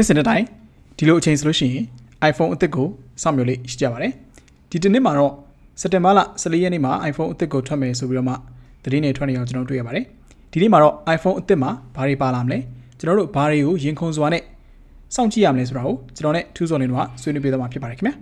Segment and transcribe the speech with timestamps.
[0.00, 0.44] ှစ်စဉ်တစ်တိုင်း
[0.98, 1.84] ဒီလိုအချိန်ဆိုလို့ရှိရင်
[2.30, 2.88] iPhone အသစ်ကို
[3.22, 4.12] စောင့်မျှော်လေးရှိကြပါတယ်
[4.70, 5.32] ဒီတစ်နှစ်မှာတော့
[5.80, 8.34] စက်တင်ဘာလ14ရက်နေ့မှာ iPhone အသစ်ကိုထွက်မယ်ဆိုပြီးတော့မှ
[8.82, 10.04] သတင်းတွေထွက်နေအောင်ကျွန်တော်တွေ့ရပါတယ်
[10.52, 12.58] ဒီနေ့မှာတော့ iPhone အသစ်မှာဘာတွေပါလာမလဲ
[12.98, 14.42] ကျွန်တော်တို့ဘာတွေကိုရင်ခုန်စွာနဲ့
[15.14, 18.14] စောင့်ကြည့်ရမလဲဆိုတာကိုကျွန်တော်နဲ့ထူးစော်နေတော့ဆွေးနွေးပေးသွားမှာဖြစ်ပါတယ်ခင်ဗျာ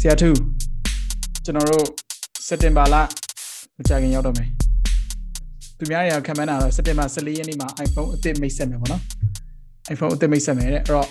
[0.00, 0.38] ဆရာထူး
[1.44, 1.86] ကျွန်တော်တို့
[2.46, 2.94] စက်တင်ဘာလ
[3.78, 4.63] မကြခင်ရောက်တော့မယ်
[5.78, 9.02] သူများတွေကခံမှန်းတာတော့စက်တင်ဘာ14ရက်နေ့မှာ iPhone အသစ်မိတ်ဆက်မယ်ပေါ့နော်
[9.94, 11.08] iPhone အသစ်မိတ်ဆက်မယ်တဲ့အဲ့တော့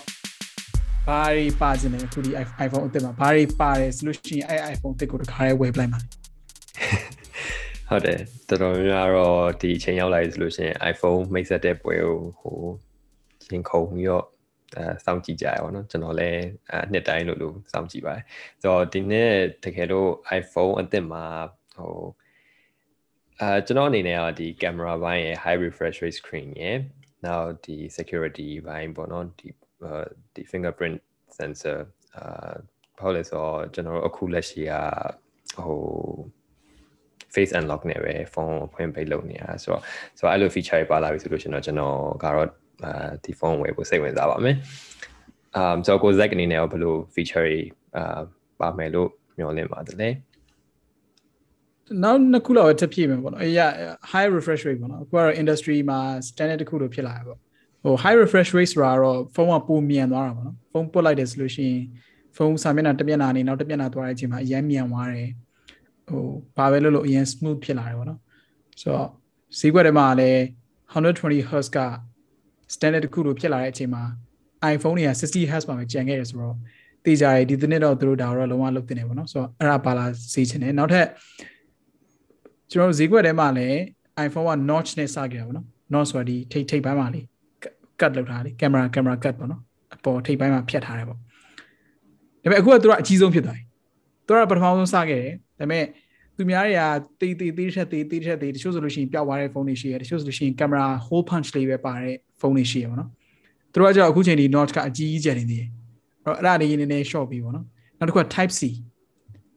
[1.08, 2.32] ဘာတွေပါခြင်းလဲအခုဒီ
[2.66, 6.00] iPhone အသစ်မှာဘာတွေပါတယ်ဆိုလို့ရှိရင်အဲ့ iPhone အသစ်ကိုတခါရဲဝယ်ပလိုက်ပါ
[7.90, 12.58] ဟုတ်တယ်တော်တော်များများတော့ဒီအချိန်ရောက်လာပြီဆိုလို့ရှိရင် iPhone မိတ်ဆက်တဲ့ပွဲကိုဟို
[13.52, 14.26] ရင်ခုန်ပြီးတော့
[14.78, 18.24] အဲစောင့်ကြည့်ကြရပါတော့ကျွန်တော်လည်းအနှစ်တိုင်းလို့လို့စောင့်ကြည့်ပါတယ်
[18.62, 19.32] ဆိုတော့ဒီနေ့
[19.64, 20.10] တကယ်လို့
[20.40, 21.24] iPhone အသစ်မှာ
[21.78, 21.96] ဟို
[23.42, 26.78] အဲကျွန်တော်အနေနဲ့ကဒီ camera ဘိုင်းရဲ့ high refresh rate screen ရဲ့
[27.26, 29.48] နောက်ဒီ security ဘိုင်းပေါ့နော်ဒီ
[30.34, 30.98] ဒီ fingerprint
[31.38, 31.78] sensor
[32.16, 32.54] အာ
[33.00, 34.74] ဘာလို့လဲဆိုတော့ကျွန်တော်တို့အခုလက်ရှိက
[35.66, 35.82] ဟို
[37.34, 39.82] face unlock နဲ့ပဲဖုန်းဖွင့်ပိတ်လုပ်နေတာဆိုတော့
[40.18, 42.48] ဆိုတော့အဲ့လို feature တွေပါလာပြီဆိုလို့ရှင်တော့ကျွန်တော်ကတော့
[42.84, 42.92] အဲ
[43.24, 44.56] ဒီဖုန်းဝယ်ဖို့စိတ်ဝင်စားပါမယ်။
[45.60, 47.60] um ဆိုတော့ကို Zack အနေနဲ့ရောဘယ်လို feature တွေ
[47.98, 48.20] အာ
[48.60, 50.10] ပါမယ်လို့မျှော်လင့်ပါတယ်လဲ။
[52.04, 53.60] နောက်နှစ်ခုလောက်ပဲထပ်ပြည့်မယ်ပေါ့နော်အေးရ
[54.12, 57.40] high refresh rate ပေါ့နော်အခုကတော့ industry မှာ standard တစ်ခုလိုဖြစ်လာတယ်ပေါ့
[57.84, 61.82] ဟို high refresh rate ဆိုတာတော့ဖုန်းကပိုမြန်သွားတာပေါ့နော်ဖုန်းပုတ်လိုက်တယ်ဆိုလို့ရှိရင်
[62.36, 65.30] ဖုန်းစာမျက်နှာတစ်မျက်နှာနေနောက်တစ်မျက်နှာသွားတဲ့အချိန်မှာအရင်မြန်သွားတယ်
[66.08, 66.24] ဟို
[66.58, 68.20] ဘာပဲလို့လို့အရင် smooth ဖြစ်လာတယ်ပေါ့နော်
[68.82, 69.10] ဆိုတော့
[69.60, 70.40] ဈေးကွက်ထဲမှာလည်း
[70.94, 71.80] 120 Hz က
[72.74, 74.04] standard တစ်ခုလိုဖြစ်လာတဲ့အချိန်မှာ
[74.74, 76.56] iPhone တွေက60 Hz မှာပဲကျန်ခဲ့တယ်ဆိုတော့
[77.06, 81.08] တေးကြတယ်ဒီတစ်နှစ်တော့သူတို့ဒါတော့လုံးဝလုပ်တင်နေပေါ့နော်ဆိုတော့အဲ့ဒါပါလာစေချင်တယ်နောက်ထပ်
[82.74, 83.78] ကျွန်တော်တို့ဈေးကွက်ထဲမှာလည်း
[84.26, 87.22] iPhone က notch နဲ့စခဲ့တာပေါ့နော် notch ဆိုတာဒီထိတ်ထိတ်ပိုင်းမှာလေ
[88.00, 89.62] cut လုပ်ထားတယ်ကင်မရာကင်မရာ cut ပေါ့နော်
[89.96, 91.22] အပေါ်ထိတ်ပိုင်းမှာဖြတ်ထားတယ်ပေါ့ဒါ
[92.42, 93.64] ပေမဲ့အခုကသူကအကြီးဆုံးဖြစ်သွားပြီ
[94.28, 95.86] သူကပထမဆုံးစခဲ့တယ်ဒါပေမဲ့
[96.36, 96.82] သူများတွေက
[97.20, 103.10] တေးတေးတေးထက်တေးတေးထက်တေးတချို့ဆိုလို့ရှိရင်ပျောက်သွားတဲ့ဖုန်းတွေရှိတယ်တချို့ဆိုလို့ရှိရင်ကင်မရာ hole punch လေးပဲပါတဲ့ဖုန်းတွေရှိရပါတော့
[103.72, 105.70] သူတို့ကကြောက်အခုချိန်ဒီ notch ကအကြီးကြီးကျန်နေသေးတယ်
[106.26, 107.66] အဲ့တော့အဲ့ဒါလေးနည်းနည်း short ပြီပေါ့နော်
[107.98, 108.62] နောက်တစ်ခုက type C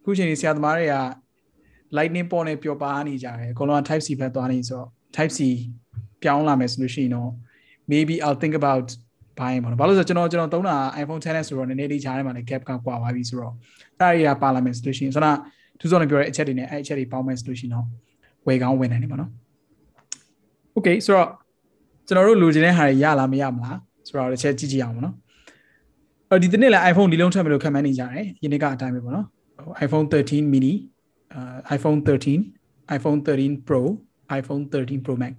[0.01, 0.95] အခုချိန်ဒီဆရာသမားတွေက
[1.97, 5.41] lightning port နဲ့ပျော်ပါနေကြတယ်အကုန်လုံး type C ဘက်သွားနေဆိုတော့ type C
[6.23, 7.31] ပြောင်းလာမယ်ဆိုလို့ရှိရင်တော့
[7.93, 8.87] maybe I'll think about
[9.39, 13.53] buying ပေါ့နော်ဘာလို့ဆိုကျွန်တော်ကျွန်တော်သုံးတာ iPhone 10နဲ့ဆိုတော့နည်းနည်းလေးခြားထဲမှာလည်း gap ကကွာသွားပြီဆိုတော့
[14.01, 15.37] အဲ့ဒီကပါလာမယ်ဆိုလို့ရှိရင်ဆိုတော့
[15.81, 17.87] သူစောနေပြောတဲ့အချက်တွေနဲ့အဲ့အချက်တွေပေါင်းမယ်ဆိုလို့ရှိရင်တော့
[18.47, 19.31] ဝယ်ကောင်းဝယ်နိုင်တယ်ပေါ့နော်
[20.77, 21.29] Okay ဆိုတော့
[22.07, 25.15] ကျွန်တော်တို့လိုချင်တဲ့ဟာတွေရလားမရမလားဆိုတော့တစ်ချက်ကြည့်ကြည့်အောင်ပေါ့နော်
[26.31, 29.27] အဲ့ဒီတနေ့လည်း iPhone ဒီလုံးထွက်မယ်လို့ခံမှန်းနေကြတယ်ယနေ့ကအတိုင်းပဲပေါ့နော်
[29.87, 30.73] iPhone 13 mini
[31.39, 32.53] uh, iPhone 13
[32.97, 33.99] iPhone 13 Pro
[34.39, 35.37] iPhone 13 Pro Max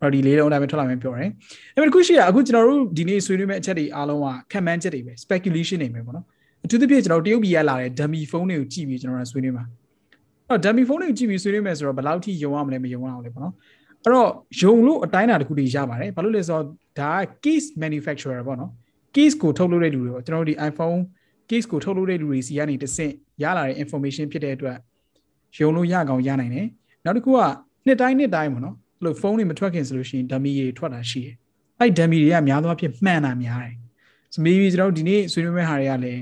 [0.00, 1.28] အဲ့ဒီလေးလုံးတိုင်းပဲထွက်လာမယ်ပြောတယ်။
[1.74, 6.24] ဒါပေမဲ့ခုရှိရအခုကျွန်တော်တို့ဒီနေ့ဆွေးနွေးမယ့်အချက်တွေအားလုံးကခံမှန်းချက်တွေပဲ speculation တွေပဲပေါ့နော်။
[6.64, 9.64] အထူးသဖြင့်ကျွန်တော်တရုတ်ပြည်ရလာတဲ့ dummy phone တွေကိုကြည့်ပြီးကျွန်တော်တို့ဆွေးနွေးမှာ။
[10.48, 13.54] အဲ့တော့ dummy phone တွေကိုကြည့်ပြီးဆွေးနွေးမယ်ဆိုတော့ဘယ်လောက်ထိယုံရမလဲမယုံရအောင်လဲပေါ့နော်။
[14.04, 14.28] အဲ့တော့
[14.60, 16.64] ယုံလို့အတိုင်းအတာတစ်ခုတည်းရပါတယ်။ဘာလို့လဲဆိုတော့
[17.00, 18.70] ဒါက case manufacturer ပေါ့နော်။
[19.14, 20.98] case ကိုထုတ်လုပ်တဲ့လူတွေပေါ့ကျွန်တော်တို့ဒီ iPhone
[21.50, 24.76] case ကိုထုတ်လုပ်တဲ့လူတွေစီကနေတဆင့်ရလာတဲ့ information ဖြစ်တဲ့အတွက်
[25.62, 26.66] ယုံလို့ရကောင်ရနိုင်တယ်
[27.04, 27.40] နောက်တစ်ခုက
[27.86, 31.34] နှစ်တိုင်းနှစ်တိုင်းပေါ့နော်အဲ့လိုဖုန်းတွေမထွက်ခင်ဆိုလို့ရှိရင် dummy တွေထွက်တာရှိတယ်
[31.78, 33.74] အဲ့ dummy တွေကများသောအားဖြင့်မှန်တာများတယ်
[34.32, 36.20] ဆို maybe ကျွန်တော်တို့ဒီနေ့ဆွေးနွေးမယ့်ဟာတွေကလည်း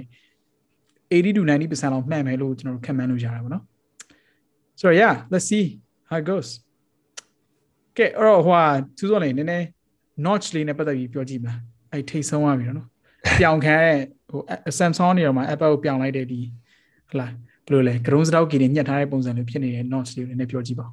[1.12, 3.64] 80 to 90%လောက်မှန်မယ်လို့ကျွန်တော်တို့ခန့်မှန်းလို့ရတာပေါ့နော်
[4.80, 5.66] so yeah let's see
[6.08, 6.48] how it goes
[7.96, 8.64] ကဲအဲ့တော့ဟိုဟာ
[8.98, 9.66] သူစောနေနည်းနည်း
[10.26, 11.58] notch လေးနဲ့ပတ်သက်ပြီးပြောကြည့်မလား
[11.92, 12.88] အဲ့ထိတ်ဆုံးသွားပြီနော်
[13.40, 13.98] ပြောင်ခံတဲ့
[14.30, 14.40] ဟို
[14.78, 16.40] Samsung နေရာမှာ Apple ကိုပြောင်လိုက်တဲ့ဒီ
[17.10, 17.26] ဟလာ
[17.66, 20.92] ဘယ်လိုလဲဂရုံးစတောက်ကြီးတွေညှက်ထားတဲ့ပုံစံလိုဖြစ်နေတဲ့ notch လေးကိုနည်းနည်းပြောကြည့်ပါဦး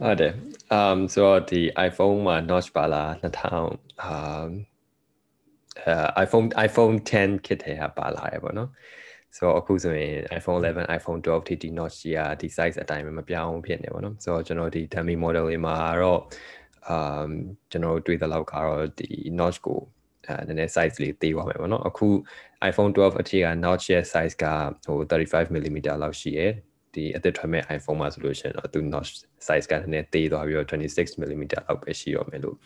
[0.00, 0.32] ဟုတ်တယ်
[0.78, 3.66] um ဆိုတော့ဒီ iPhone မှာ notch ပါလာ2000
[4.10, 4.48] um
[5.90, 8.70] uh, iPhone iPhone 10 kit ထဲကပါလာရပေါ့နော်
[9.36, 16.20] ဆိုတော့အခုဆိုရင် iPhone 11 iPhone 12ထိဒီ notch ကြီးကဒီ size အတိုင်းပဲမပြောင်းဖြစ်နေပေါ့နော်ဆိုတော့ကျွန်တော်ဒီ dummy model လေးမှာတော့
[16.94, 17.30] um
[17.70, 19.08] ကျွန်တော်တွေ့တဲ့လောက်ကတော့ဒီ
[19.40, 19.80] notch ကို
[20.40, 22.08] အဲနည်းနည်း size လေးသေးသွားမယ်ပေါ့နော်အခု
[22.70, 24.44] iPhone 12အထိက notch ရဲ့ size က
[24.86, 26.52] ဟို 35mm လောက်ရှိရယ်
[26.94, 29.10] ဒီအသစ်ထွက်မဲ့ iPhone မှာဆိုလို့ရှိရင်တော့သူ notch
[29.46, 32.56] size ကနည်းနည်းသေးသွားပြီးတော့ 26mm လောက်ပဲရှိတော့မယ်လို့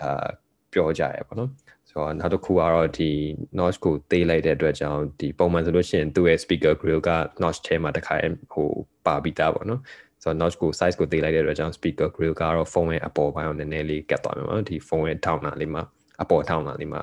[0.00, 0.26] အာ
[0.72, 1.50] ပြောကြရပေါ့နော်
[1.88, 3.10] ဆိုတော့နောက်တစ်ခုကတော့ဒီ
[3.58, 7.10] notch ကိုသေးလိုက်တဲ့အတွက်ကြောင့်ဒီပုံမှန်ဆိုလို့ရှိရင်သူ့ရဲ့ speaker grill က
[7.42, 8.14] notch ထဲမှာတစ်ခါ
[8.52, 8.68] ဟို
[9.06, 9.80] ပါပြီးသားပေါ့နော်
[10.22, 15.82] ဆိုတော့ notch ကို size ကိုသေးလိုက်တဲ့အတွက်ကြောင့် speaker grill ကတော့ဖုန်းရဲ့အပေါ်ပိုင်းကိုနည်းနည်းလေးကတ်သွားမယ်ပေါ့နော်ဒီဖုန်းရဲ့ထောင်နာလေးမှာ
[16.22, 17.02] အပေါ်ထောင်လာလေးမှာ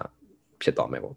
[0.61, 1.15] ဖြစ်သွားမယ်ပေါ့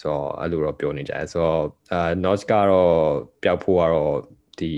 [0.00, 1.62] ဆိုတော့အဲ့လိုတော့ပြောနေကြတယ်ဆိုတော့
[1.92, 2.94] အာ notch ကတော့
[3.42, 4.14] ပျောက်ဖို့ကတော့
[4.58, 4.70] ဒီ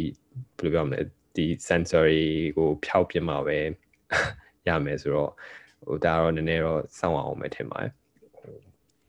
[0.59, 1.01] ဘယ်လိုပြောမလဲ
[1.37, 2.25] ဒီ sensory
[2.57, 3.59] ကိုဖြောက်ပြမှာပဲ
[4.69, 5.31] ရမယ်ဆိုတော့
[5.87, 7.93] ဟိုဒါတော့နည်းနည်းတော့စောင့်အောင်ပဲထင်ပါတယ်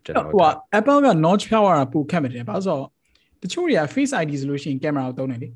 [0.05, 2.87] ကျွန်တော်ဟို Apple က notch ဖြောက်ရတာပိုခက်မယ်တယ်ဘာလို့ဆိုတော့
[3.41, 5.49] တချို့တွေက Face ID ဆိုလို့ရှိရင် camera ကိုသုံးတယ်လေ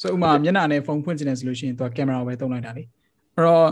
[0.00, 2.82] ဆိုဥမာမျက်နှာနဲ့ဖုန်းဖွင့်ချင်တယ်ဆိုလို့ရှိရင်သူက camera ကိုပဲသုံးလိုက်တာလေ
[3.34, 3.68] အဲ့တော့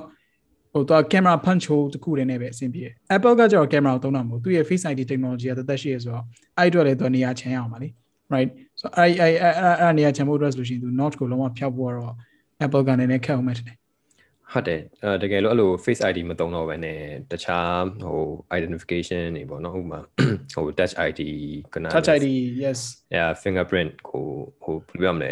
[0.75, 6.25] ဟိုသူက camera punch hole တခုတည်းနဲ့ပဲအဆင်ပြေတယ် Apple ကကျတော့ camera ကိုသုံးတာမဟုတ်သူရဲ့ Face ID technology ကတသက်ရှိရဆိုတော့
[6.59, 7.89] အဲ့အတွက်လည်းသူနေရာချင်ရအောင်ပါလေ
[8.35, 8.51] right
[8.81, 12.15] so အဲ့အဲ့အဲ့အဲ့နေရာချင်ဖို့အတွက်ဆိုလို့ရှိရင်သူ notch ကိုလုံးဝဖျောက်ဖို့တော့
[12.65, 13.77] Apple ကလည်းနည်းခက်အောင်မယ်တဲ့
[14.53, 16.99] ဟုတ်တယ်အဲတကယ်လို့အဲ့လို face ID မသုံးတော့ဘဲနဲ့
[17.33, 18.23] တခြားဟို
[18.59, 20.01] identification တွေပေါ့နော်ဥပမာ
[20.55, 21.21] ဟို touch ID
[21.75, 22.27] ကနာ touch ID
[22.65, 22.81] yes
[23.17, 24.25] yeah fingerprint ကို
[24.63, 25.31] ဟိုဘယ်လိုပြောမလဲ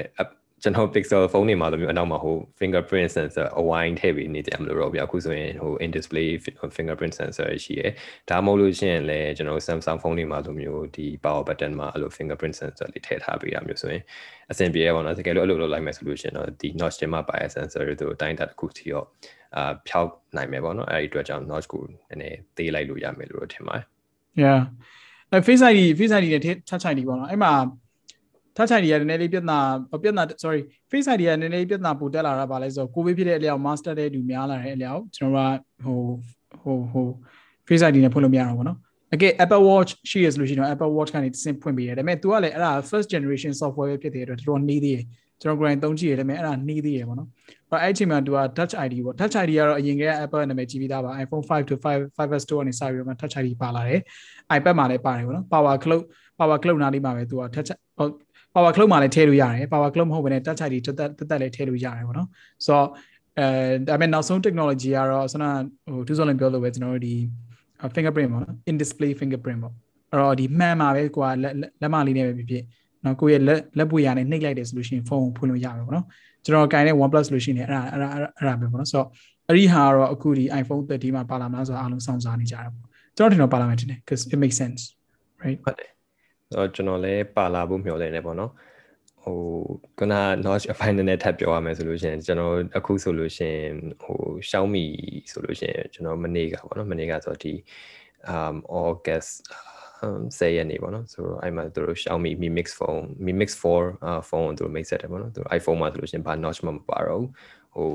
[0.63, 6.29] ကျွန်တော် Pixel ဖုန်းတွေမှာလိုမျိုးအနောက်မှာဟို fingerprint sensor အဝိုင်းထည့်ပြီးနေကြမလို့တော့ဗျအခုဆိုရင်ဟို in display
[6.77, 7.91] fingerprint sensor ရှိရယ်
[8.31, 14.03] ဒါမှမဟုတ်လို့ရှိရင်လည်းကျွန်တော် Samsung ဖုန်းတွေမှာလိုမျိုးဒီ power button မှာအဲ့လို fingerprint sensor လေးထည့်ထားပေးရမျိုးဆိုရင်
[14.51, 19.07] အဆင်ပြေရပါတော့တကယ်လို့အဲ့လိုလုပ်လိုက်မယ်ဆိုလို့ရှိရင်တော့ဒီ notch ထဲမှာပါတဲ့ sensor တွေတို့တိုင်းတာတစ်ခုစီတော့
[19.57, 23.85] အာဖြောက်နိုင်မယ်ပေါ့နော်အဲ့ဒီအတွက်ကြောင့် notch ကိုနည်းနည်းသေးလိုက်လို့ရမယ်လို့ထင်ပါတယ်
[24.43, 24.61] yeah
[25.31, 27.53] အဲ face ID face ID နဲ့ touch ID ပေါ့နော်အဲ့မှာ
[28.58, 29.60] touch ID ကနည်းနည်းလေးပြဿနာ
[30.04, 36.00] ပြဿနာ sorry face ID ကနည်းနည်းလေးပြဿနာပိုတက်လာတာပါလဲဆိုတော့ကိုဗစ်ဖြစ်တဲ့အလျောက် master တဲ့လူများလာတဲ့အလျောက်ကျွန်တော်ကဟို
[36.62, 37.08] ဟိုဟို
[37.68, 38.78] face ID နဲ့ဖွင့်လို့မရတော့ဘူးเนาะ
[39.14, 45.06] အကဲ Apple Watch ရှိရဆိုလို့ရှိရင် Apple Watch ကနေစင်ဖွင့်ပေးရတယ်ဒါပေမဲ့ तू ကလည်းအဲ့ဒါ first generation software ပဲဖြစ်တဲ့အတွက်တော်တော်နှီးသေးတယ်
[45.42, 47.30] ကျွန်တော် grind သုံးကြည့်ရတယ်ဒါပေမဲ့အဲ့ဒါနှီးသေးတယ်ပေါ့နော်
[47.72, 52.44] အဲ့အဲ့ချိန်မှာ तू က touch ID ပေါ့ touch ID ကတော့အရင်က Apple နာမည်ကြီးပြီးသားပါ iPhone 5 to 5 5s
[52.50, 54.02] 2ကနေစပြီးတော့ touch ID ပါလာတယ်
[54.58, 56.04] iPad မှာလည်းပါတယ်ပေါ့နော် power cloud
[56.40, 57.70] power cloud နားလေးမှာပဲ तू က touch
[58.55, 62.29] power cloud မှာလည်းထည့်လို့ရတယ် power cloud မဟုတ်ဘဲနဲ့ touch ID တက်တက်တက်လည်းထည့်လို့ရတယ်ပေါ့နော်
[62.67, 62.89] ဆိုတော့
[63.39, 63.47] အဲ
[63.89, 65.45] ဒါပေမဲ့နောက်ဆုံး technology ကတော့ဆန္ဒ
[65.93, 67.15] ဟိုသူစောလည်းပြောလို့ပဲကျွန်တော်တို့ဒီ
[67.95, 69.75] fingerprint ပေါ့နော် in display fingerprint ပေါ့
[70.11, 72.65] အဲ့တော့ဒီမှန်မှာပဲကွာလက်မလေးနဲ့ပဲဖြစ်ဖြစ်
[73.05, 76.07] နော်ကိုယ့်ရဲ့လက်လက်ပွေရနဲ့နှိပ်လိုက်တယ်ဆိုလို့ရှိရင်ဖုန်းကိုဖွင့်လို့ရမယ်ပေါ့နော်
[76.45, 79.09] ကျွန်တော်ကင်တဲ့ OnePlus လို့ရှိရင်အဲ့ဒါအဲ့ဒါအဲ့ဒါပဲပေါ့နော်ဆိုတော့
[79.49, 82.85] အဲ့ဒီဟာတော့အခုဒီ iPhone 13မှာပါလာမလားဆိုတော့အားလုံးစောင့်စားနေကြတာပေါ့
[83.17, 84.81] ကျွန်တော်ထင်တော့ပါလာမယ်ထင်တယ် because it makes sense
[85.43, 85.92] right ဟုတ်တယ်ဆို
[86.57, 88.53] တော့ကျွန်တော်လည်းပါလာဖို့မျှော်လင့်နေပေါ့နော်
[89.23, 89.39] ဟို
[89.99, 90.15] ကန
[90.47, 94.19] notch အပိုင်းနဲ့ထပ်ပြောရမယ်ဆိုလို့ရှိရင်ကျွန်တော်အခုဆိုလို့ရှိရင်ဟို
[94.49, 94.87] Xiaomi
[95.31, 97.53] ဆိုလို့ရှိရင်ကျွန်တော်မနေ့ကပေါ့နော်မနေ့ကဆိုတော့ဒီ
[98.35, 99.33] um August
[100.39, 106.35] 10ရက်နေပေါ့နော်ဆိုတော့အဲ့မှာသူတို့ Xiaomi Mi Mix phone Mi Mix 4 uh phone သူတို့ make ဆက်တယ်ပေါ့နော်သူ iPhone မှာဆိုလို့ရှိရင်ဘာ
[106.45, 107.25] notch မှမပါတော့
[107.75, 107.91] ဟို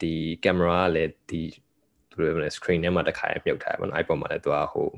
[0.00, 0.14] ဒီ
[0.44, 1.42] camera ကလည်းဒီ
[2.10, 4.88] သူတို့ screen ထဲမှာတစ်ခါမြုပ်ထားတယ်ပေါ့နော် iPhone မှာလည်းသူကဟို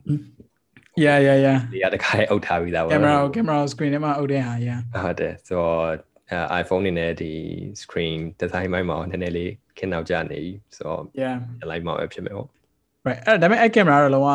[0.97, 5.87] yeah yeah yeah ဒီကတခါအုပ်ထားပြီးသားပေါ့ camera camera screen ထဲမှာအုပ်တဲ့ဟာ yeah ဟုတ်တယ်ဆိုတော့
[6.63, 7.33] iPhone နေနဲ့ဒီ
[7.83, 11.37] screen design မိုင်းမှာနည်းနည်းလေးခင်းနောက်ကျနေပြီဆိုတော့ yeah
[11.71, 12.49] လိုက်မှာပဲဖြစ်မယ်ပေါ့
[13.07, 14.29] right အဲ့ဒါပေမဲ့အဲ့ camera တော့လုံးဝ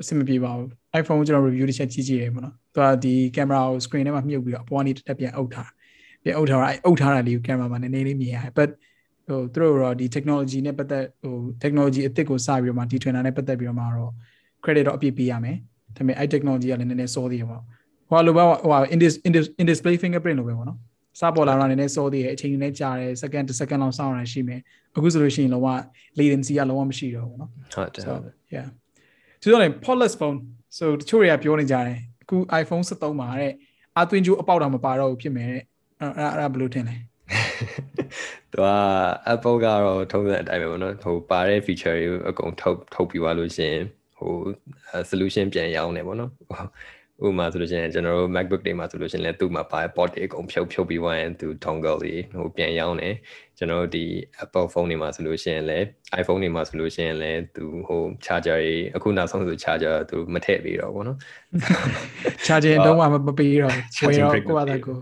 [0.00, 0.68] အဆင်မပြေပါဘူး
[1.00, 5.70] iPhone ကျွန်တော် review တစ်ချက်ကြည့်ကြည့်ရပေါ့နော်သူကဒီ camera ကို screen ထဲမှာမြုပ်ပြီးတော့အပေါ်ကနေတက်ပြန်အုပ်ထား
[6.22, 8.70] ပြန်အုပ်ထားတာအုပ်ထားတာလေးကို camera မှာနည်းနည်းလေးမြင်ရတယ် but
[9.26, 14.12] ဟိုသူတို့တော့ဒီ technology နဲ့ပတ်သက်ဟို technology အသစ်ကိုစပြီးတော့မှဒီ trainer နဲ့ပတ်သက်ပြီးတော့မှတော့
[14.64, 15.56] credit တော့အပြည့်ပေးရမယ်
[15.96, 17.62] ဒါပေမဲ့အဲ့ technology ကလည်းနည်းနည်းစောသေးရပေါ့
[18.10, 18.80] ဟိုလိုပဲဟို
[19.60, 20.78] in display fingerprint လိုပဲပေါ့နော်
[21.20, 24.60] စပေါ်လာတာနည်းနည်းစောသေးရအချိန်နဲ့ကြာတယ် second တစ် second လောက်စောင့်ရရှိမယ်
[24.96, 25.68] အခုဆိုလို့ရှိရင်လောက
[26.18, 28.68] latency ကလောကမရှိတော့ဘူးနော်ဟုတ်တယ်ဟုတ်တယ် yeah
[29.40, 30.38] သူတို့လည်း portless phone
[30.78, 33.52] so တချို့တွေကပြောနေကြတယ်အခု iPhone 13မှာတဲ့
[33.98, 35.62] အသွင်ကျိုးအပေါက်တာမပါတော့ဘူးဖြစ်မယ်တဲ့
[36.00, 36.96] အဲ့အဲ့ဘယ်လိုထင်လဲ
[38.52, 38.68] သူက
[39.34, 43.76] Apple ကတော့ထုံးတဲ့အတိုင်းပဲပေါ့နော်ဟိုပါတဲ့ feature တွေကိုအကုန်ထုတ်ထုတ်ပြီးသွားလို့ရှင်
[44.21, 44.33] ဟို
[45.09, 46.31] solution ပြန်ရောင်းနေပေါ့နော်
[47.25, 53.13] ဥပမာဆိုလို့ရှိရင်ကျွန်တော်တို့ MacBook တွေမှာဆိုလို့ရှိရင်လည်းသူ့မှာပါ port တွေအကုန်ဖြုတ်ဖြုတ်ပြီးသွားရင်သူ dongle တွေဟိုပြန်ရောင်းတယ်
[53.57, 54.05] ကျွန်တော်တို့ဒီ
[54.43, 55.85] Apple phone တွေမှာဆိုလို့ရှိရင်လည်း
[56.21, 61.17] iPhone တွေမှာဆိုလို့ရှိရင်လည်းသူဟို charger တွေအခုနောက်ဆုံးဆို charger သူမထည့်ပေးတော့ဘူးเนาะ
[62.47, 63.75] charger တော့မပေးတော့
[64.07, 64.97] ဝယ်တော့ကိုယ့်အသာကို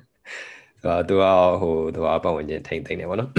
[0.83, 1.25] ဆိုတော့သူက
[1.61, 3.29] ဟိုသူကပတ်ဝန်းကျင်ထိမ့်သိမ့်နေပေါ့နော်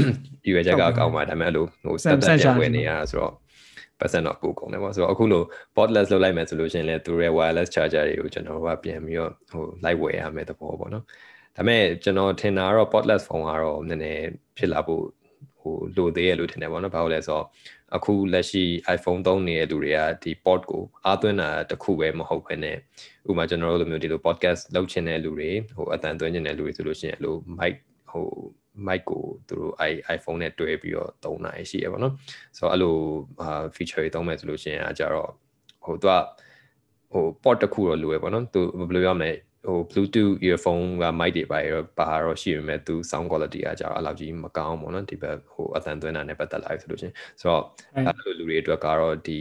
[0.48, 3.34] ရွေချက်ကအကောင်းပါဒါပေမဲ့အဲ့လိုဟိုစက်တက်ပြန်ဝင်နေရဆိုတော့
[4.01, 5.43] ပတ်စံတော့ပို့ကုန်တယ်ပေါ့ဆိုတော့အခုလို
[5.75, 11.03] portless လုပ်လိုက်မယ်ဆိုလို့ရှိရင်လည်းသူရဲ့ wireless charger တွေကိုကျွန်တော်တို့ကပြန်ပြီးတော့ဟို live ဝယ်ရမယ်တဘောပေါ့နော်
[11.55, 14.23] ဒါပေမဲ့ကျွန်တော်ထင်တာကတော့ portless phone ကတော့နည်းနည်း
[14.57, 15.03] ဖြစ်လာဖို့
[15.61, 17.45] ဟိုလိုသေးရလို့ထင်တယ်ပေါ့နော်ဘာလို့လဲဆိုတော့
[17.95, 18.63] အခုလက်ရှိ
[18.95, 22.77] iPhone သုံးနေတဲ့လူတွေကဒီ port ကိုအားသွင်းတာတခုပဲမဟုတ်ဘဲနဲ့
[23.29, 27.75] ဥပမာကျွန်တော်တို့လိုမျိုးဒီလို podcast လုပ်ချင်တဲ့လူတွေဟိုအတန်သွင်းချင်တဲ့လူတွေဆိုလို့ရှိရင်အဲ့လို mic
[28.11, 28.27] ဟို
[28.86, 32.12] mic ကိုသူတို့ i iPhone နဲ့တွဲပြီးတော့သုံးနိုင်ရှိရပါတော့
[32.56, 32.96] ဆိုတော့အဲ့လို
[33.42, 35.30] အာ feature တွေသုံးမယ်ဆိုလို့ရှိရင်အကြတော့
[35.84, 36.14] ဟိုသူက
[37.12, 39.32] ဟို port တစ်ခုတော့လိုရပါတော့သူဘယ်လိုပြောမလဲ
[39.66, 47.62] ဟို Bluetooth earphone က mic တွေပါရောပါတော့ရှိပေမဲ့သူ sound quality ကကြာအဲ့လောက်ကြီးမကောင်းဘူးเนาะဒီဘက်ဟိုအသံသွင်းတာနဲ့ပတ်သက်လာဆိုလို့ရှင်ဆိုတော့
[47.94, 49.40] အဲ့လိုလူတွေအတွက်ကတော့ဒီ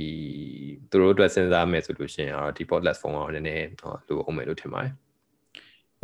[0.90, 3.68] သူတို့အတွက်စဉ်းစားမယ်ဆိုလို့ရှင်ကတော့ဒီ portless phone ကတော့နည်းနည်း
[4.08, 4.94] လိုအောင်မယ်လို့ထင်ပါတယ်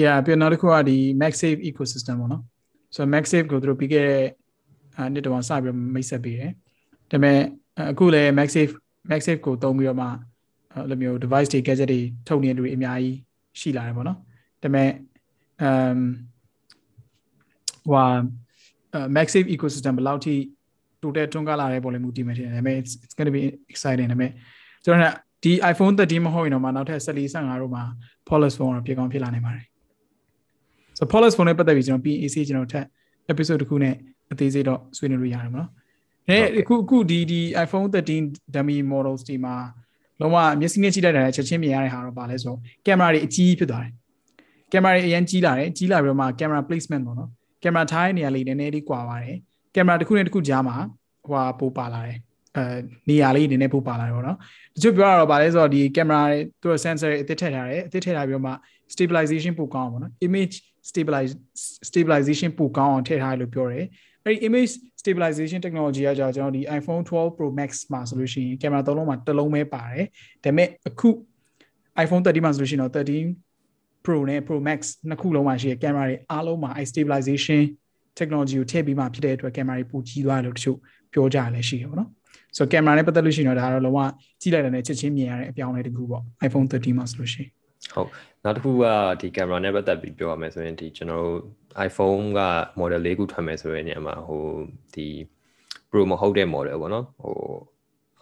[0.03, 2.43] Yeah ပြန်နောက်တစ်ခုကဒီ MagSafe ecosystem ပေါ့နော်
[2.97, 4.25] ဆိုတော့ MagSafe ကိုသူတို့ပြီးခဲ့တဲ့
[4.97, 6.53] အဲနှစ်တောင်စပြီးတော့မိတ်ဆက်ပေးတယ်
[7.11, 7.38] ဒါပေမဲ့
[7.91, 8.73] အခုလည်း MagSafe
[9.11, 10.07] MagSafe ကိုသုံးပြီးတော့မှ
[10.75, 13.17] အဲ့လိုမျိုး device တွေ gadget တွေထုတ်နေတဲ့လူတွေအများကြီး
[13.61, 14.19] ရှိလာတယ်ပေါ့နော်
[14.62, 14.91] ဒါပေမဲ့
[15.67, 15.99] um
[17.91, 18.09] ဟို
[19.17, 20.35] MagSafe ecosystem ဘယ်လောက်ထိ
[21.03, 24.31] တိုးတက်ထွန်းကားလာတဲ့ပေါ်လည်းမူတည်မယ်ထင်တယ်ဒါပေမဲ့ it's going to be exciting ဒါပေမဲ့
[24.85, 27.85] ကျွန်တော်ကဒီ iPhone 13မဟုတ်ရင်တော့မှနောက်ထပ်14 15တို့မှာ
[28.29, 29.67] Polaris phone တော့ဖြစ်ကောင်းဖြစ်လာနိုင်ပါတယ်
[30.97, 32.85] ဆို Polaris phone နဲ့ပတ်သက်ပြီးကျွန်တော်ပြီး AC ကျွန်တော်ထပ်
[33.33, 33.95] episode တစ်ခုနဲ့
[34.33, 35.71] အသေးစိတ်တော့ဆွေးနွေးလို့ရတယ်မနော်။
[36.29, 38.25] အဲအခုအခုဒီဒီ iPhone 13
[38.55, 39.55] dummy models ဒီမှာ
[40.21, 42.55] လုံးဝမျက်စိနဲ့ကြည့်လိုက်တာချက်ချင်းမြင်ရတဲ့ဟာတော့ဗာလဲဆို
[42.87, 43.93] ကင်မရာတွေအကြီးဖြစ်သွားတယ်။
[44.73, 47.31] ကင်မရာတွေအရင်ကြီးလာတယ်ကြီးလာပြီးတော့မှကင်မရာ placement ပေါ့နော်။
[47.62, 49.37] ကင်မရာထားတဲ့နေရာလေးနည်းနည်းလေးကွာပါတယ်။
[49.75, 50.76] ကင်မရာတစ်ခုနဲ့တစ်ခုကြားမှာ
[51.26, 52.19] ဟိုပိုပါလာတယ်။
[52.57, 52.62] အဲ
[53.09, 54.38] နေရာလေးနည်းနည်းပိုပါလာတယ်ပေါ့နော်။
[54.75, 58.53] တချို့ပြောရတော့ဗာလဲဆိုတော့ဒီကင်မရာတွေသူက sensor တွေအသစ်ထည့်ထားတယ်။အသစ်ထည့်ထားပြီးတော့မှ
[58.93, 60.55] stabilization ပိုကောင်းအောင်ပေါ့နော်။ image
[60.88, 61.33] stabilize
[61.88, 63.85] stabilization ပိုကောင်းအောင်ထည့်ထားတယ်လို့ပြောတယ်။
[64.25, 70.07] အဲဒီ image stabilization technology ကကြောင့်ကျွန်တော်ဒီ iPhone 12 Pro Max မှာဆိုလို့ရှိရင်ကင်မရာသုံးလုံးမှာတစ်လုံးပဲပါတယ်။
[70.45, 71.09] ဒါပေမဲ့အခု
[72.05, 73.26] iPhone 13မှာဆိုလို့ရှိရင်တော့13
[74.05, 77.62] Pro နဲ့ Pro Max နှစ်ခုလုံးမှာရှိတဲ့ကင်မရာတွေအားလုံးမှာအဲ stabilization
[78.19, 80.78] technology ကိုထည့်ပြီးမှဖြစ်တဲ့အတွက်ကင်မရာတွေပိုကြီးသွားတယ်လို့တချို့
[81.12, 82.11] ပြောကြရလဲရှိတယ်ပေါ့နော်။
[82.57, 84.00] ဆိုတော့ကင်မရာနဲ့ပတ်သက်လို့ရှိရင်တော့ဒါတော့လုံးဝ
[84.40, 87.50] ကြီးလိုက်တဲ့ချက်ချင်းမြင်ရတဲ့အပြောင်းအလဲတစ်ခုပေါ့ iPhone 13မှာဆိုလို့ရှိရင်
[87.95, 88.11] ဟုတ်
[88.45, 88.85] နောက်တစ်ခုက
[89.21, 91.40] ဒီကင်မရာနဲ့ပတ်သက်ပြီးပြောရမယ်ဆိုရင်ဒီကျွန်တော်တို့
[91.88, 92.40] iPhone က
[92.81, 94.45] model ၄ခုထွက်မယ်ဆိုတဲ့နေရာမှာဟို
[94.95, 95.09] ဒီ
[95.90, 97.37] Pro မဟုတ်တဲ့ model ပေါ့နော်ဟို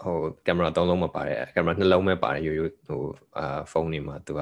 [0.03, 0.17] ဟို
[0.47, 3.03] ကင်မရာသုံးလုံးမပါတယ်ကင်မရာနှလုံးပဲပါတယ်ရိုးရိုးဟို
[3.39, 4.41] အာဖုန်းတွေမှာသူက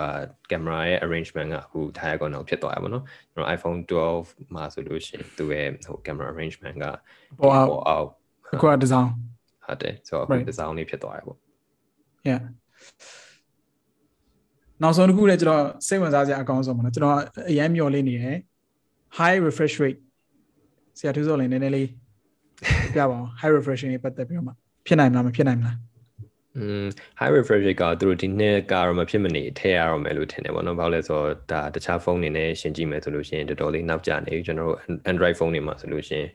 [0.51, 6.85] ကင်မရာရဲ့ arrangement ကအခု tire ကောင်တော့ဖြစ်သွားရပါတော့ကျွန်တော် iPhone 12မှာဆိုလို့ရှိရင်သူရဲ့ဟိုကင်မရာ arrangement က
[7.41, 7.55] ပေါ်
[7.89, 8.09] အောင်
[8.55, 9.11] အခုကဒီဇိုင်း
[9.67, 11.39] ဟုတ်တယ်ဆိုတော့အခုဒီဇိုင်းလေးဖြစ်သွားရပေါ့
[12.29, 12.41] yeah
[14.83, 17.17] နောက်ဆုံးတစ်ခုလည်းကျွန်တော်စိတ်ဝင်စားစရာအကောင်းဆုံးပါနော်ကျွန်တော်
[17.51, 18.39] အရင်မျှော်လင့်နေတယ်
[19.19, 20.01] high refresh rate
[20.99, 21.89] ဆရာသူစောလည်းနည်းနည်းလေး
[22.95, 24.53] ပြပါအောင် high refresh rate ပတ်သက်ပြီးတော့မှ
[24.87, 25.77] ဖြစ်နိုင်မလားမဖြစ်နိုင်မလား
[26.57, 26.85] อืม
[27.21, 34.79] high refresh rate ကသူတို့ဒီနှစ်ကတော့မဖြစ်မနေထည့်ရအောင်မယ်လို့ထင်တယ်ပေါ့နော်။ဘာလို့လဲဆိုတော့ဒါတခြားဖုန်းတွေနဲ့ရှင်းကြည့်မယ်ဆိုလို့ရှိရင်တော်တော်လေးနောက်ကျနေပြီကျွန်တော်တို့
[35.13, 36.29] Android ဖုန်းတွေမှာဆိုလို့ရှိရင်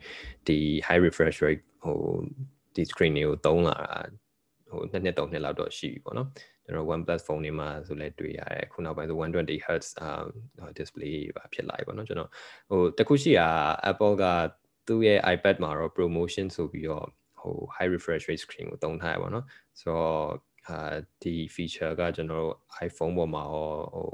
[0.48, 1.98] ဒီ high refresh rate ဟို
[2.76, 4.00] ဒီ screen တွေကိုသုံးလာတာ
[4.70, 6.28] ဟိုနှစ်နှစ်သုံးနှစ်လောက်တော့ရှိပြီပေါ့နော်
[6.68, 12.30] ကျွန်တော် OnePlus ဖုန်းတွေမှာဆိုလဲတွေ့ရတယ်ခုနောက်ပိုင်းဆို120 Hz အာ display ပါဖြစ်လာပြီပေါ့နော်ကျွန်တော်
[12.70, 13.50] ဟိုတခုရှိတာ
[13.92, 14.26] Apple က
[14.88, 17.08] သူ့ရဲ့ iPad မှာတော့ promotion ဆိုပြီးတော့
[17.40, 19.46] ဟို high refresh rate screen ကိုသုံးထားရပါတော့
[19.80, 20.22] ဆိုတော့
[20.68, 22.54] အာဒီ feature ကကျွန်တော်တို့
[22.88, 24.08] iPhone ပေါ်မှာရောဟို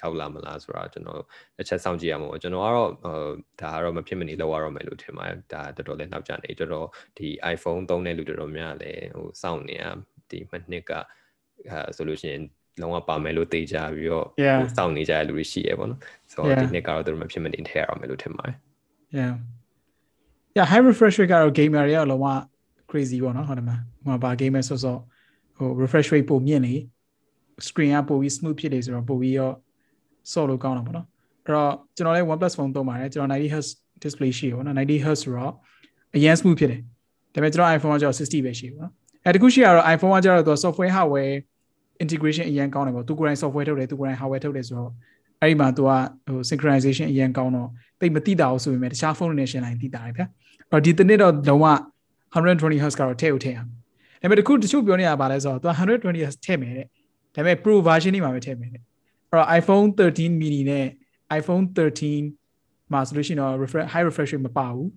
[0.00, 1.22] ရောက်လာမလားဆိုတာကျွန်တော်
[1.56, 3.16] တစ်ချက်စောင့်ကြည့်ရမှာပေါ့ကျွန်တော်ကတော့ဟို
[3.60, 6.88] ဒါကတော့မဖြစ်မနေလောက်ရတော့မယ်လို့ထင်ပါတယ်ဒါတော်တော်လေးနောက်ကျနေတော်တော်
[7.18, 9.84] ဒီ iPhone သုံးတဲ့လူတော်တော်များလည်းဟိုစောင့်နေရ
[10.30, 10.92] ဒီမနှစ်က
[11.70, 12.42] အဲဆိုလို့ရှိရင်
[12.80, 14.26] လုံးဝပါမယ်လို့သိကြပြီးတော့
[14.76, 18.56] စောင့်နေကြတဲ့လူတွေရှိရပေါ့နော်ဆိုတော့ဒီနှစ်ကတော့သူတို့မဖြစ်မနေထည့်ရအောင်မယ်လို့ထင်ပါတယ်
[19.18, 19.32] yeah
[20.56, 22.26] yeah high refresh rate ကတော့ gamer တွေကလုံးဝ
[22.90, 23.70] crazy ပေါ့နော်ဟုတ်တယ်မ
[24.04, 24.96] ဟိုဘာ gamer ဆိုဆို
[25.56, 26.74] ဟို refresh rate ပိုမြင့်နေ
[27.68, 29.54] screen ကပိုပြီး smooth ဖြစ်နေဆိုတော့ပိုပြီးတော့
[30.32, 31.06] ဆော့လို့ကောင်းတာပေါ့နော်
[31.44, 33.68] အဲ့တော့ကျွန်တော်လည်း OnePlus phone သုံးပါတယ်ကျွန်တော်90 Hz
[34.04, 35.52] display ရှိရပေါ့နော်90 Hz ဆိုတော့
[36.16, 36.80] အရင် smooth ဖြစ်တယ်
[37.34, 38.92] ဒါပေမဲ့ကျွန်တော် iPhone ကကျတော့60ပဲရှိပေါ့နော်
[39.26, 41.34] အဲတခုရှိရတော့ iPhone ကကျတော့သူ software hardware
[42.02, 44.90] integration အရင်ကောင်းတယ်ပေါ့သူကိုယ်တိုင် software ထုတ်တယ်သူကိုယ်တိုင် hardware ထုတ်တယ်ဆိုတော့
[45.40, 45.90] အဲ့ဒီမှာသူက
[46.28, 47.68] ဟို synchronization အရင်ကောင်းတော့
[48.00, 51.66] တိတ်မတိတာဘူးဆိုပေမဲ့တခြားဖုန်းတွေနဲ့ရှင်းလိုက်တိတာတယ်ဗျာအဲ့တော့ဒီတနေ့တော့လုံးဝ
[52.34, 53.76] 120 Hz ကတော့ထည့်ဦးထည့်အောင်ဒါ
[54.20, 56.86] ပေမဲ့တခုတချို့ပြောနေတာပါလဲဆိုတော့သူ120 Hz ထည့်မယ်တဲ့
[57.34, 58.82] ဒါပေမဲ့ Pro version တွေမှာပဲထည့်မယ်တဲ့အဲ့
[59.32, 60.86] တော့ iPhone 13 mini နဲ့
[61.38, 64.88] iPhone 13မှာဆိုလို့ရှိရင်တော့ refresh high refresh rate မပါဘူး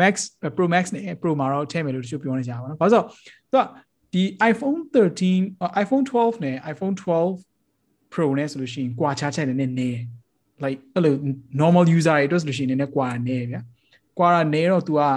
[0.00, 0.14] Max
[0.56, 3.06] Pro Max နဲ့ Pro မှာတော့ထည့်မယ်လို့တချို့ပြောနေကြပါတော့။ဘာလို့ဆိုတော့
[3.52, 3.64] သူက
[4.12, 9.90] ဒီ iPhone 13 iPhone 12နဲ့ iPhone 12 Pro နဲ့ဆိုလို့ရှိရင်ကွာခြားချက်နည်းနည်းနေ။
[10.64, 11.14] like အဲ့လို
[11.60, 13.60] normal user တွေအတွက်ဆိုလို့ရှိရင်နည်းနည်းကွာနေဗျာ။
[14.18, 15.10] ကွာနေတော့ तू ကအာ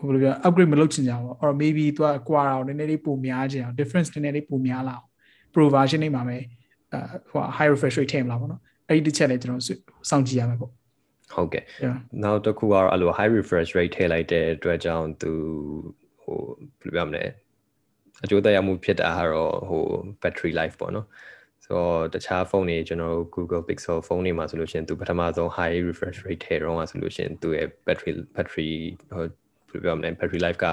[0.00, 5.06] ဟိုလိုပြော upgrade မလုပ်ချင်ကြဘူး။ or maybe သူကကွာအောင်နည်းနည်းလေးပိုများချင်အောင် difference နည်းနည်းလေးပိုများလာအောင်
[5.52, 6.36] Pro version တွေမှာပဲ
[6.92, 7.00] အာ
[7.30, 9.62] ဟို high refresh rate ထည့်မလားပေါ့နော်။အဲ့ဒီတစ်ချက်လည်းကျွန်တော်
[10.10, 10.72] စောင့်ကြည့်ရမှာပေါ့။
[11.34, 11.64] ဟုတ်ကဲ့
[12.22, 15.32] နောက်တစ်ခုကတော့အဲ့လို high refresh rate ထည့်လိုက်တဲ့အတွက်ကြောင့်သူ
[16.22, 16.38] ဟို
[16.80, 17.24] ဘယ်လိုပြောမလဲ
[18.24, 19.84] အကျိုးသက်ရောက်မှုဖြစ်တာကတော့ဟို
[20.22, 21.06] battery life ပေါ့နော်
[21.64, 28.70] ဆိုတော့တခြားဖုန်းတွေကျွန်တော်တို့ Google Pixel ဖုန်းတွေမှာဆိုလို့ရှိရင်သူပထမဆုံး high refresh rate ထည့်တော့ဆိုလို့ရှိရင်သူရဲ့ battery battery
[29.10, 29.30] ဟိုဘယ်
[29.72, 30.66] လိုပြောမလဲ battery life က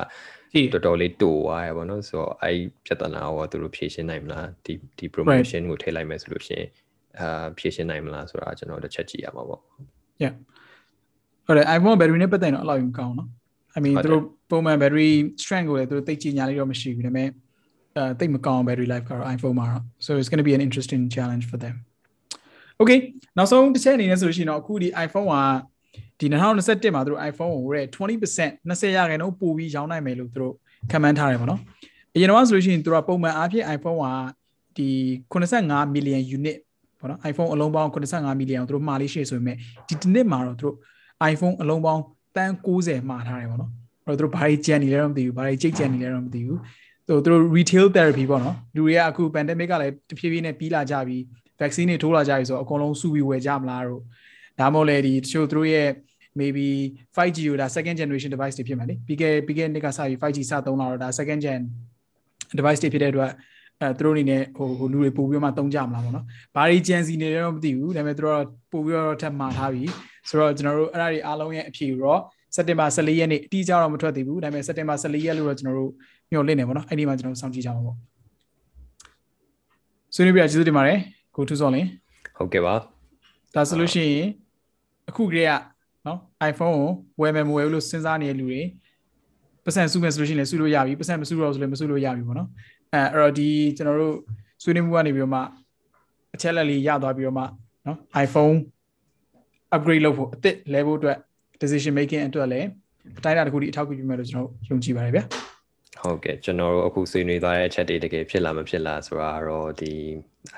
[0.73, 6.67] တော်တော်လေးတိုသွားရပါတော့ဆိုတော့အဲ့ပြဿနာကိုသူတို့ဖြေရှင်းနိုင်မလားဒီဒီ promotion ကိုထည့်လိုက်မယ်ဆိုလို့ရှိရင်
[7.19, 9.61] အာဖြေရှင်းနိုင်မလားဆိုတာကျွန်တော်တစ်ချက်ကြည့်ရမှာပေါ့
[10.23, 10.33] yeah
[11.45, 13.29] ဟုတ်တယ် iPhone battery နဲ့ပတ်သက်တော့အလောက်ကြီးမကောင်းနော်
[13.77, 15.09] I mean သူတို့ပုံမှန် battery
[15.41, 17.29] strength ကိုလည်းသူတို့သိချညာလေးတော့မရှိဘူးဒါပေမဲ့
[17.95, 21.75] အဲသိမကောင်း battery life ကတော့ iPhone မှာတော့ so it's going to be an interesting challenge for them
[22.81, 22.99] okay
[23.37, 25.35] နောက်ဆုံးတစ်ချက်အနေနဲ့ဆိုလို့ရှိရင်တော့အခုဒီ iPhone က
[26.19, 30.53] ဒီ2021မှာသူတို့ iPhone ကိုတဲ့20% 20ရာခိုင်နှုန်းပိုပြီးရောင်းနိုင်မယ်လို့သူတို့
[30.91, 31.61] ခန့်မှန်းထားတယ်ပေါ့နော်
[32.15, 34.07] အရင်တော့ဆိုလို့ရှိရင်သူတို့ပုံမှန်အားဖြင့် iPhone က
[34.77, 34.89] ဒီ
[35.33, 36.57] 85 million unit
[36.99, 39.55] ပေါ့နော် iPhone အလုံးပေါင်း85 million ကိုသူတို့မှားလေးရှိဆိုပေမဲ့
[39.87, 40.75] ဒီတစ်နှစ်မှာတော့သူတို့
[41.31, 42.03] iPhone အလုံးပေါင်း
[42.35, 43.71] တန်း90မှားထားတယ်ပေါ့နော်
[44.05, 46.59] အဲ့တော့သူတို့ဘာတွေကြံနေလဲတော့မသိဘူးဘာတွေကြိတ်ကြံနေလဲတော့မသိဘူး
[47.07, 51.17] သူတို့ retail therapy ပေါ့နော်လူတွေကအခု pandemic ကလည်းတဖြည်းဖြည်းနဲ့ပြီးလာကြပြီ
[51.61, 54.01] vaccine တွေထိုးလာကြပြီဆိုတော့အကုန်လုံးစုပြီးဝယ်ကြမလားတော့
[54.59, 55.89] ဒါမှမဟုတ်လေဒီတချို့သူတို့ရဲ့
[56.39, 56.67] maybe
[57.15, 61.61] 5G ကိုဒါ second generation device တွေဖြစ်မယ်လေပြီးခဲ့ပြီးခဲ့နှစ်ကစပြီး 5G စသုံးလာတော့ဒါ second gen
[62.57, 63.31] device တွေဖြစ်တဲ့အတွက်
[63.81, 68.41] အဲသူတို့အနေနဲ့ဟိုဟိုလူတွေပို့ပြီးမှသုံးကြမလားပေါ့နော်။ဘာတွေကြံစီနေလဲတော့မသိဘူး။ဒါပေမဲ့သူတို့
[68.71, 69.83] ပို့ပြီးတော့ထပ်မှာထားပြီ။
[70.29, 72.21] ဆိုတော့ကျွန်တော်တို့အဲ့ဒါတွေအားလုံးရဲ့အဖြေတော့
[72.55, 75.91] စက်တင်ဘာ14ရက်နေ့အတိအကျတော့မထွက်သေးဘူး။ဒါပေမဲ့စက်တင်ဘာ14ရက်လို့တော့ကျွန်တော်တို့
[76.31, 77.95] ညှို့လင့်နေပေါ့နော်။အဲ့ဒီမှာကျွန်တော်တို့စောင့်ကြည့်ကြမှာပေါ့။
[80.13, 80.97] ဆွေးနွေးပြကျေးဇူးတင်ပါတယ်။
[81.35, 81.87] ကိုထူးစောလင်း
[82.37, 82.75] ဟုတ်ကဲ့ပါ။
[83.55, 84.27] ဒါဆိုလို့ရှိရင်
[85.09, 85.51] အခုကလေးက
[86.07, 86.19] နော်
[86.49, 86.89] iPhone ကို
[87.21, 88.61] ဝယ်မယ်မဝယ်ဘူးလို့စဉ်းစားနေတဲ့လူတွေ
[89.65, 92.49] ပတ်စံစုမယ်ဆိုလို့ရှိရင်လည်းစုလို့ရပြီပတ်စံမစုတော့ဆိုလည်းမစုလို့ရပြီပေါ့နော်
[92.97, 94.15] အဲအဲ့တော့ဒီကျွန်တော်တို့
[94.63, 95.41] ဆွေးနွေးမှုကနေပြီးတော့မှ
[96.35, 97.43] အချက်လက်လေးရသွားပြီးတော့မှ
[97.85, 98.55] နော် iPhone
[99.75, 101.17] upgrade လုပ်ဖို့အသစ်လဲဖို့အတွက်
[101.61, 102.67] decision making အတွက်လည်း
[103.19, 105.23] အတိုင်းအတာတစ်ခုဒီအထောက်အကူပြုမယ်လို့ကျွန်တော်ယုံကြည်ပါတယ်ဗျာ
[106.03, 109.93] ဟုတ်ကဲ့ကျွန်တော်တို့အခုဆွေးနွေးသွားတဲ့အချက်တွေတကယ်ဖြစ်လာမဖြစ်လာဆိုတာတော့ဒီ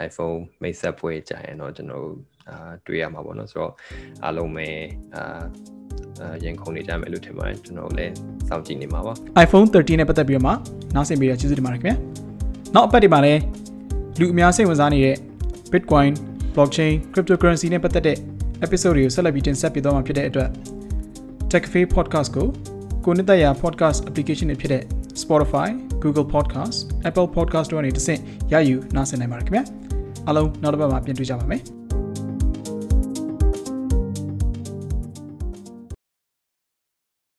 [0.07, 2.15] iPhone မိတ်ဆက်ပွဲကြာရင်တော့ကျွန်တော်တို့
[2.49, 3.71] အာတွေ့ရမှာပေါ့နော်ဆိုတော့
[4.23, 4.67] အားလုံးပဲ
[5.15, 5.23] အာ
[6.21, 8.13] အာရင်ခုန်နေကြမယ်လို့ထင်ပါတယ်ကျွန်တော်လည်း
[8.49, 9.13] စောင့်ကြည့်နေမှာပါ
[9.45, 10.53] iPhone 13နဲ့ပတ်သက်ပြီးတော့မှ
[10.95, 12.28] နောက်ဆင်ပြီးတော့ကျေးဇူးတင်ပါတယ်ခင်ဗျာ
[12.75, 13.41] နောက်အပတ်ဒီမှာလည်း
[14.19, 15.15] လူအများစိတ်ဝင်စားနေတဲ့
[15.71, 16.11] Bitcoin
[16.55, 18.17] blockchain cryptocurrency နဲ့ပတ်သက်တဲ့
[18.65, 20.49] episode တွေကိုဆက်လက်ပြီးတင်ဆက်ပေးသွားမှာဖြစ်တဲ့အတွက်
[21.51, 22.47] TechCafe podcast ကို
[23.05, 24.83] ကိုနှစ်သက်ရာ podcast application တွေဖြစ်တဲ့
[25.21, 25.67] Spotify,
[26.03, 26.77] Google Podcast,
[27.09, 28.19] Apple Podcast တို့ကနေတစ်ဆင့်
[28.53, 29.63] ရယူနားဆင်နိုင်ပါတယ်ခင်ဗျာ
[30.27, 31.78] အားလုံးနောက်တစ်ပတ်မှာပြန်တွေ့ကြပါမယ်